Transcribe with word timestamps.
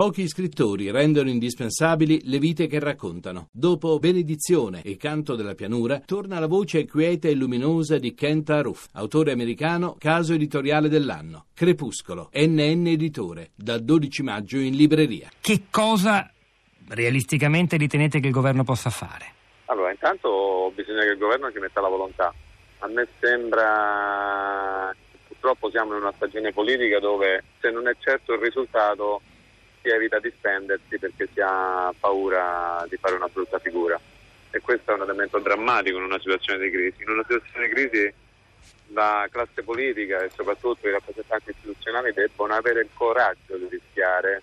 Pochi 0.00 0.26
scrittori 0.28 0.90
rendono 0.90 1.28
indispensabili 1.28 2.22
le 2.24 2.38
vite 2.38 2.66
che 2.68 2.78
raccontano. 2.78 3.48
Dopo 3.52 3.98
Benedizione 3.98 4.80
e 4.82 4.96
Canto 4.96 5.34
della 5.34 5.52
pianura, 5.52 6.00
torna 6.00 6.38
la 6.38 6.46
voce 6.46 6.86
quieta 6.86 7.28
e 7.28 7.34
luminosa 7.34 7.98
di 7.98 8.14
Kent 8.14 8.48
Aruf, 8.48 8.86
autore 8.94 9.32
americano, 9.32 9.96
caso 9.98 10.32
editoriale 10.32 10.88
dell'anno. 10.88 11.48
Crepuscolo, 11.52 12.30
NN 12.32 12.86
Editore, 12.86 13.50
dal 13.54 13.82
12 13.82 14.22
maggio 14.22 14.56
in 14.56 14.74
libreria. 14.74 15.28
Che 15.38 15.64
cosa 15.70 16.32
realisticamente 16.88 17.76
ritenete 17.76 18.20
che 18.20 18.28
il 18.28 18.32
governo 18.32 18.64
possa 18.64 18.88
fare? 18.88 19.26
Allora, 19.66 19.90
intanto 19.90 20.72
bisogna 20.74 21.02
che 21.02 21.10
il 21.10 21.18
governo 21.18 21.52
ci 21.52 21.58
metta 21.58 21.82
la 21.82 21.88
volontà. 21.88 22.32
A 22.78 22.86
me 22.86 23.06
sembra 23.18 24.96
purtroppo 25.28 25.68
siamo 25.68 25.94
in 25.94 26.00
una 26.00 26.12
stagione 26.16 26.54
politica 26.54 26.98
dove 27.00 27.44
se 27.60 27.70
non 27.70 27.86
è 27.86 27.94
certo 28.00 28.32
il 28.32 28.40
risultato 28.40 29.20
si 29.82 29.88
evita 29.88 30.18
di 30.18 30.32
spendersi 30.36 30.98
perché 30.98 31.28
si 31.32 31.40
ha 31.40 31.92
paura 31.98 32.84
di 32.88 32.96
fare 32.96 33.14
una 33.14 33.28
brutta 33.28 33.58
figura. 33.58 33.98
E 34.52 34.60
questo 34.60 34.90
è 34.90 34.94
un 34.94 35.02
elemento 35.02 35.38
drammatico 35.38 35.96
in 35.98 36.04
una 36.04 36.18
situazione 36.18 36.64
di 36.64 36.70
crisi. 36.70 37.02
In 37.02 37.10
una 37.10 37.22
situazione 37.22 37.66
di 37.66 37.72
crisi 37.72 38.14
la 38.92 39.28
classe 39.30 39.62
politica 39.62 40.20
e 40.20 40.30
soprattutto 40.34 40.88
i 40.88 40.90
rappresentanti 40.90 41.50
istituzionali 41.50 42.12
debbono 42.12 42.54
avere 42.54 42.80
il 42.80 42.88
coraggio 42.92 43.56
di 43.56 43.68
rischiare 43.70 44.42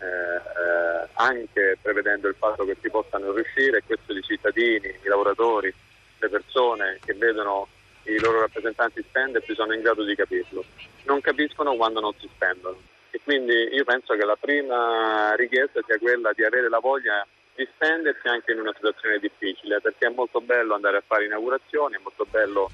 eh, 0.00 0.04
eh, 0.04 1.08
anche 1.14 1.78
prevedendo 1.80 2.28
il 2.28 2.36
fatto 2.38 2.64
che 2.64 2.76
si 2.80 2.90
possano 2.90 3.32
riuscire 3.32 3.78
e 3.78 3.82
questo 3.84 4.12
i 4.12 4.22
cittadini, 4.22 4.86
i 4.86 5.08
lavoratori, 5.08 5.72
le 6.18 6.28
persone 6.28 6.98
che 7.04 7.14
vedono 7.14 7.66
i 8.04 8.18
loro 8.20 8.40
rappresentanti 8.40 9.02
spendersi 9.02 9.54
sono 9.54 9.72
in 9.72 9.80
grado 9.80 10.04
di 10.04 10.14
capirlo. 10.14 10.64
Non 11.04 11.20
capiscono 11.20 11.74
quando 11.74 12.00
non 12.00 12.12
si 12.18 12.28
spendono 12.32 12.96
e 13.10 13.20
quindi 13.22 13.54
io 13.72 13.84
penso 13.84 14.14
che 14.14 14.24
la 14.24 14.36
prima 14.36 15.34
richiesta 15.34 15.80
sia 15.86 15.98
quella 15.98 16.32
di 16.34 16.44
avere 16.44 16.68
la 16.68 16.78
voglia 16.78 17.26
di 17.54 17.66
spendersi 17.74 18.28
anche 18.28 18.52
in 18.52 18.60
una 18.60 18.72
situazione 18.74 19.18
difficile, 19.18 19.80
perché 19.80 20.06
è 20.06 20.10
molto 20.14 20.40
bello 20.40 20.74
andare 20.74 20.98
a 20.98 21.02
fare 21.04 21.24
inaugurazioni, 21.24 21.96
è 21.96 22.00
molto 22.02 22.26
bello 22.30 22.70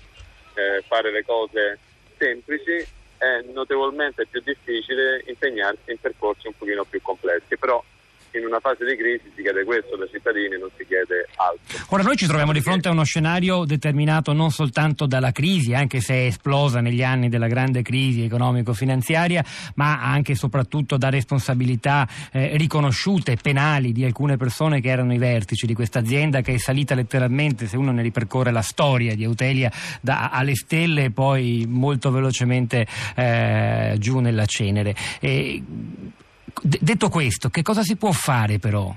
eh, 0.54 0.82
fare 0.86 1.10
le 1.10 1.24
cose 1.24 1.78
semplici, 2.18 2.86
è 3.16 3.40
notevolmente 3.52 4.26
più 4.26 4.40
difficile 4.44 5.22
impegnarsi 5.26 5.90
in 5.90 5.98
percorsi 5.98 6.48
un 6.48 6.56
pochino 6.56 6.84
più 6.84 7.00
complessi, 7.00 7.56
però 7.56 7.82
in 8.38 8.46
una 8.46 8.60
fase 8.60 8.84
di 8.84 8.96
crisi 8.96 9.30
si 9.34 9.42
chiede 9.42 9.64
questo 9.64 9.96
dai 9.96 10.08
cittadini, 10.10 10.58
non 10.58 10.68
si 10.76 10.84
chiede 10.86 11.26
altro. 11.36 11.86
Ora 11.94 12.02
noi 12.02 12.16
ci 12.16 12.26
troviamo 12.26 12.52
di 12.52 12.60
fronte 12.60 12.88
a 12.88 12.90
uno 12.90 13.04
scenario 13.04 13.64
determinato 13.64 14.32
non 14.32 14.50
soltanto 14.50 15.06
dalla 15.06 15.32
crisi, 15.32 15.74
anche 15.74 16.00
se 16.00 16.14
è 16.14 16.26
esplosa 16.26 16.80
negli 16.80 17.02
anni 17.02 17.28
della 17.28 17.46
grande 17.46 17.82
crisi 17.82 18.24
economico-finanziaria, 18.24 19.44
ma 19.76 20.02
anche 20.02 20.32
e 20.32 20.36
soprattutto 20.36 20.96
da 20.96 21.08
responsabilità 21.08 22.06
eh, 22.32 22.56
riconosciute, 22.56 23.36
penali 23.40 23.92
di 23.92 24.04
alcune 24.04 24.36
persone 24.36 24.80
che 24.80 24.88
erano 24.88 25.14
i 25.14 25.18
vertici 25.18 25.66
di 25.66 25.74
questa 25.74 26.00
azienda 26.00 26.40
che 26.40 26.54
è 26.54 26.58
salita 26.58 26.94
letteralmente, 26.94 27.66
se 27.66 27.76
uno 27.76 27.92
ne 27.92 28.02
ripercorre 28.02 28.50
la 28.50 28.62
storia 28.62 29.14
di 29.14 29.22
Eutelia, 29.22 29.70
da, 30.00 30.30
alle 30.30 30.54
stelle 30.54 31.04
e 31.04 31.10
poi 31.10 31.66
molto 31.68 32.10
velocemente 32.10 32.86
eh, 33.14 33.94
giù 33.98 34.18
nella 34.18 34.44
cenere. 34.46 34.94
E, 35.20 35.62
detto 36.62 37.08
questo, 37.08 37.48
che 37.48 37.62
cosa 37.62 37.82
si 37.82 37.96
può 37.96 38.12
fare 38.12 38.58
però? 38.58 38.94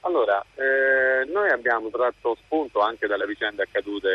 Allora, 0.00 0.44
eh, 0.54 1.30
noi 1.30 1.50
abbiamo 1.50 1.88
tratto 1.90 2.36
spunto 2.44 2.80
anche 2.80 3.06
dalle 3.06 3.26
vicende 3.26 3.62
accadute 3.62 4.08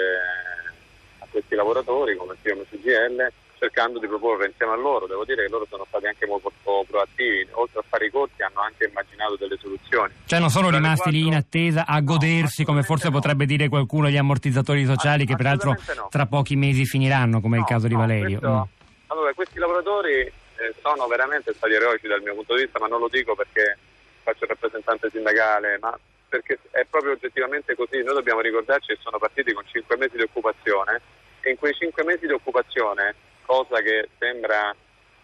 a 1.20 1.26
questi 1.30 1.56
lavoratori 1.56 2.16
come 2.16 2.36
firma 2.42 2.64
CGL 2.70 3.32
cercando 3.58 4.00
di 4.00 4.08
proporre 4.08 4.48
insieme 4.48 4.74
a 4.74 4.76
loro, 4.76 5.08
devo 5.08 5.26
dire 5.26 5.44
che 5.46 5.50
loro 5.50 5.66
sono 5.70 5.86
stati 5.88 6.06
anche 6.06 6.26
molto 6.26 6.52
proattivi, 6.88 7.48
oltre 7.52 7.80
a 7.80 7.84
fare 7.88 8.06
i 8.06 8.12
corsi 8.12 8.42
hanno 8.42 8.62
anche 8.62 8.86
immaginato 8.86 9.36
delle 9.36 9.58
soluzioni. 9.60 10.14
Cioè 10.26 10.40
non 10.40 10.50
sono 10.50 10.70
rimasti 10.70 11.12
lì 11.12 11.26
in 11.26 11.34
attesa 11.34 11.86
a 11.86 12.00
godersi, 12.02 12.62
no, 12.62 12.68
come 12.68 12.84
forse 12.84 13.08
no. 13.08 13.14
potrebbe 13.14 13.46
dire 13.46 13.68
qualcuno, 13.68 14.10
gli 14.10 14.18
ammortizzatori 14.18 14.86
sociali 14.86 15.26
che 15.26 15.36
peraltro 15.36 15.72
no. 15.96 16.08
tra 16.10 16.26
pochi 16.28 16.56
mesi 16.56 16.86
finiranno, 16.86 17.42
come 17.42 17.58
è 17.58 17.60
il 17.60 17.66
caso 17.66 17.88
di 17.88 17.96
Valerio. 17.96 18.40
Questo, 18.40 18.50
mm. 18.50 18.76
Allora, 19.08 19.34
questi 19.34 19.58
lavoratori 19.58 20.32
eh, 20.58 20.74
sono 20.82 21.08
veramente 21.08 21.54
stati 21.54 21.74
eroici 21.74 22.08
dal 22.08 22.22
mio 22.22 22.36
punto 22.36 22.56
di 22.56 22.64
vista, 22.64 22.80
ma 22.80 22.88
non 22.88 23.00
lo 23.00 23.08
dico 23.08 23.36
perché 23.36 23.78
faccio 24.24 24.44
il 24.44 24.50
rappresentante 24.50 25.10
sindacale, 25.10 25.78
ma 25.80 25.98
perché 26.28 26.60
è 26.72 26.86
proprio 26.90 27.14
oggettivamente 27.14 27.76
così. 27.76 28.04
Noi 28.04 28.16
dobbiamo 28.16 28.42
ricordarci 28.42 28.94
che 28.94 29.00
sono 29.02 29.18
partiti 29.18 29.54
con 29.54 29.64
5 29.66 29.98
mesi 29.98 30.18
di 30.18 30.24
occupazione 30.24 31.02
e 31.42 31.52
in 31.52 31.58
quei 31.58 31.74
5 31.74 32.04
mesi 32.04 32.26
di 32.26 32.34
occupazione, 32.34 33.16
cosa 33.46 33.80
che 33.82 34.10
sembra 34.18 34.76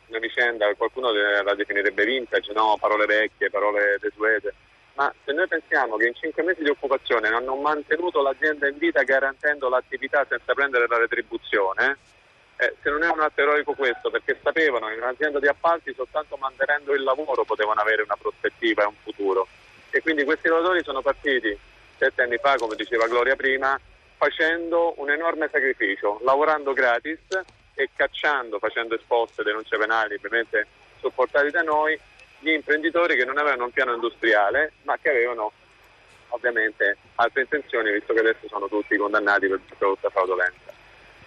una 0.08 0.20
vicenda, 0.20 0.74
qualcuno 0.76 1.12
la 1.12 1.56
definirebbe 1.56 2.06
vintage, 2.06 2.54
no? 2.54 2.78
parole 2.80 3.06
vecchie, 3.06 3.50
parole 3.50 3.98
desuete, 4.00 4.54
ma 4.96 5.14
se 5.26 5.34
noi 5.34 5.48
pensiamo 5.48 5.98
che 5.98 6.08
in 6.08 6.14
5 6.14 6.44
mesi 6.44 6.64
di 6.64 6.70
occupazione 6.70 7.28
hanno 7.28 7.56
mantenuto 7.56 8.22
l'azienda 8.22 8.68
in 8.68 8.78
vita 8.78 9.02
garantendo 9.04 9.70
l'attività 9.70 10.26
senza 10.30 10.54
prendere 10.54 10.86
la 10.88 10.98
retribuzione, 10.98 11.98
eh, 12.64 12.76
se 12.82 12.90
non 12.90 13.04
è 13.04 13.10
un 13.10 13.20
atto 13.20 13.42
eroico 13.42 13.74
questo, 13.74 14.10
perché 14.10 14.38
sapevano 14.42 14.88
che 14.88 14.94
in 14.94 15.02
un'azienda 15.02 15.40
di 15.40 15.48
appalti 15.48 15.94
soltanto 15.94 16.38
mantenendo 16.38 16.94
il 16.94 17.04
lavoro 17.04 17.44
potevano 17.44 17.82
avere 17.82 18.04
una 18.04 18.16
prospettiva 18.16 18.84
e 18.84 18.88
un 18.88 18.96
futuro. 19.04 19.48
E 19.90 20.02
quindi 20.02 20.24
questi 20.24 20.48
lavoratori 20.48 20.84
sono 20.84 21.02
partiti 21.02 21.58
sette 21.98 22.22
anni 22.24 22.38
fa, 22.38 22.56
come 22.56 22.76
diceva 22.76 23.08
Gloria 23.08 23.36
prima, 23.36 23.80
facendo 24.18 24.94
un 24.98 25.12
enorme 25.12 25.50
sacrificio, 25.52 26.20
lavorando 26.24 26.74
gratis 26.74 27.20
e 27.76 27.90
cacciando, 27.96 28.60
facendo 28.60 28.96
esposte, 28.96 29.44
denunce 29.44 29.78
penali, 29.78 30.16
ovviamente 30.16 30.68
supportati 31.00 31.50
da 31.50 31.62
noi, 31.62 32.00
gli 32.40 32.50
imprenditori 32.50 33.16
che 33.16 33.26
non 33.26 33.38
avevano 33.38 33.66
un 33.66 33.72
piano 33.72 33.94
industriale, 33.94 34.74
ma 34.84 34.98
che 35.02 35.10
avevano 35.10 35.52
ovviamente 36.30 36.98
altre 37.16 37.42
intenzioni, 37.42 37.92
visto 37.92 38.14
che 38.14 38.20
adesso 38.20 38.48
sono 38.48 38.68
tutti 38.68 38.98
condannati 38.98 39.48
per 39.48 39.60
tutta 39.78 40.10
fraudolenza. 40.10 40.63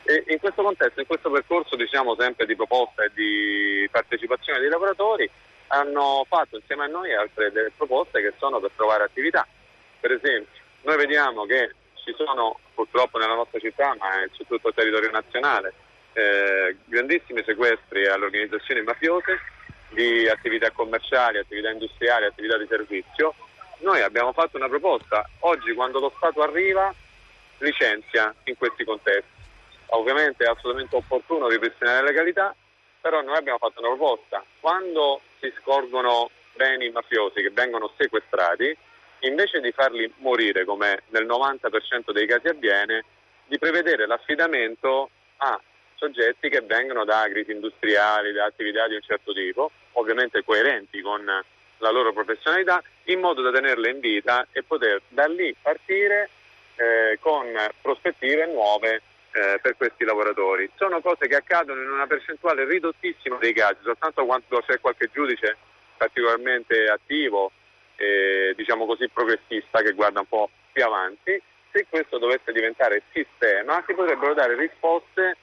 E 0.08 0.22
in 0.28 0.38
questo 0.38 0.62
contesto, 0.62 1.00
in 1.00 1.06
questo 1.06 1.30
percorso 1.30 1.74
diciamo 1.74 2.14
sempre 2.16 2.46
di 2.46 2.54
proposta 2.54 3.02
e 3.02 3.10
di 3.12 3.88
partecipazione 3.90 4.60
dei 4.60 4.68
lavoratori, 4.68 5.28
hanno 5.68 6.24
fatto 6.28 6.56
insieme 6.56 6.84
a 6.84 6.86
noi 6.86 7.12
altre 7.12 7.50
delle 7.50 7.72
proposte 7.76 8.22
che 8.22 8.32
sono 8.38 8.60
per 8.60 8.70
trovare 8.76 9.02
attività. 9.02 9.44
Per 9.98 10.12
esempio, 10.12 10.62
noi 10.82 10.96
vediamo 10.96 11.44
che 11.44 11.74
ci 12.04 12.14
sono 12.16 12.60
purtroppo 12.72 13.18
nella 13.18 13.34
nostra 13.34 13.58
città, 13.58 13.96
ma 13.98 14.10
su 14.30 14.44
tutto 14.46 14.68
il 14.68 14.74
territorio 14.74 15.10
nazionale, 15.10 15.72
eh, 16.12 16.76
grandissimi 16.84 17.42
sequestri 17.44 18.06
alle 18.06 18.26
organizzazioni 18.26 18.82
mafiose 18.82 19.40
di 19.88 20.28
attività 20.28 20.70
commerciali, 20.70 21.38
attività 21.38 21.70
industriali, 21.70 22.26
attività 22.26 22.56
di 22.58 22.66
servizio. 22.68 23.34
Noi 23.78 24.02
abbiamo 24.02 24.32
fatto 24.32 24.56
una 24.56 24.68
proposta, 24.68 25.28
oggi 25.40 25.74
quando 25.74 25.98
lo 25.98 26.12
Stato 26.16 26.42
arriva 26.42 26.94
licenzia 27.58 28.32
in 28.44 28.56
questi 28.56 28.84
contesti 28.84 29.35
Ovviamente 29.90 30.44
è 30.44 30.48
assolutamente 30.48 30.96
opportuno 30.96 31.48
ripristinare 31.48 32.00
la 32.00 32.08
legalità, 32.08 32.54
però 33.00 33.22
noi 33.22 33.36
abbiamo 33.36 33.58
fatto 33.58 33.80
una 33.80 33.94
proposta. 33.94 34.44
Quando 34.60 35.20
si 35.40 35.52
scorgono 35.60 36.30
beni 36.54 36.90
mafiosi 36.90 37.42
che 37.42 37.50
vengono 37.50 37.92
sequestrati, 37.96 38.76
invece 39.20 39.60
di 39.60 39.72
farli 39.72 40.12
morire 40.18 40.64
come 40.64 41.02
nel 41.08 41.26
90% 41.26 42.10
dei 42.12 42.26
casi 42.26 42.48
avviene, 42.48 43.04
di 43.46 43.58
prevedere 43.58 44.06
l'affidamento 44.06 45.10
a 45.38 45.60
soggetti 45.94 46.48
che 46.48 46.60
vengono 46.62 47.04
da 47.04 47.20
agriti 47.20 47.52
industriali, 47.52 48.32
da 48.32 48.44
attività 48.44 48.88
di 48.88 48.94
un 48.94 49.02
certo 49.02 49.32
tipo, 49.32 49.70
ovviamente 49.92 50.44
coerenti 50.44 51.00
con 51.00 51.24
la 51.78 51.90
loro 51.90 52.12
professionalità, 52.12 52.82
in 53.04 53.20
modo 53.20 53.42
da 53.42 53.52
tenerle 53.52 53.90
in 53.90 54.00
vita 54.00 54.46
e 54.52 54.62
poter 54.62 55.00
da 55.08 55.26
lì 55.26 55.54
partire 55.60 56.30
eh, 56.76 57.18
con 57.20 57.46
prospettive 57.80 58.46
nuove 58.46 59.02
eh, 59.36 59.58
per 59.60 59.76
questi 59.76 60.04
lavoratori. 60.04 60.70
Sono 60.76 61.02
cose 61.02 61.26
che 61.28 61.36
accadono 61.36 61.82
in 61.82 61.90
una 61.90 62.06
percentuale 62.06 62.64
ridottissima 62.64 63.36
dei 63.36 63.52
casi, 63.52 63.80
soltanto 63.82 64.24
quando 64.24 64.62
c'è 64.66 64.80
qualche 64.80 65.10
giudice 65.12 65.58
particolarmente 65.98 66.86
attivo 66.86 67.52
e 67.96 68.54
diciamo 68.56 68.86
così 68.86 69.08
progressista 69.10 69.82
che 69.82 69.92
guarda 69.92 70.20
un 70.20 70.26
po' 70.26 70.48
più 70.72 70.82
avanti. 70.82 71.40
Se 71.70 71.86
questo 71.90 72.16
dovesse 72.16 72.50
diventare 72.52 73.02
sistema 73.12 73.84
si 73.86 73.92
potrebbero 73.92 74.32
dare 74.32 74.56
risposte 74.56 75.36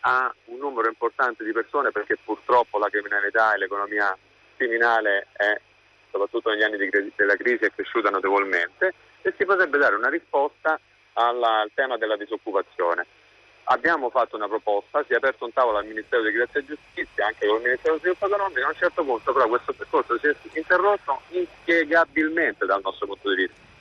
a 0.00 0.34
un 0.46 0.58
numero 0.58 0.88
importante 0.88 1.44
di 1.44 1.52
persone 1.52 1.90
perché 1.90 2.16
purtroppo 2.24 2.78
la 2.78 2.88
criminalità 2.88 3.52
e 3.52 3.58
l'economia 3.58 4.16
criminale 4.56 5.26
è, 5.32 5.60
soprattutto 6.10 6.48
negli 6.48 6.62
anni 6.62 6.78
della 7.14 7.36
crisi 7.36 7.64
è 7.64 7.72
cresciuta 7.74 8.08
notevolmente 8.08 8.94
e 9.20 9.34
si 9.36 9.44
potrebbe 9.44 9.76
dare 9.76 9.96
una 9.96 10.08
risposta 10.08 10.80
alla, 11.14 11.60
al 11.60 11.70
tema 11.74 11.96
della 11.96 12.16
disoccupazione. 12.16 13.06
Abbiamo 13.64 14.10
fatto 14.10 14.36
una 14.36 14.48
proposta, 14.48 15.04
si 15.06 15.12
è 15.12 15.16
aperto 15.16 15.44
un 15.44 15.52
tavolo 15.52 15.78
al 15.78 15.86
Ministero 15.86 16.22
di 16.22 16.32
Grazia 16.32 16.60
e 16.60 16.64
Giustizia, 16.64 17.26
anche 17.26 17.46
con 17.46 17.56
il 17.56 17.62
Ministero 17.62 17.94
dello 17.94 17.98
Sviluppo 17.98 18.26
Economico, 18.26 18.66
a 18.66 18.68
un 18.68 18.76
certo 18.76 19.04
punto 19.04 19.32
però 19.32 19.48
questo 19.48 19.72
percorso 19.72 20.18
si 20.18 20.26
è 20.26 20.34
interrotto 20.54 21.20
inspiegabilmente 21.28 22.66
dal 22.66 22.80
nostro 22.82 23.06
punto 23.06 23.28
di 23.28 23.36
vista. 23.36 23.71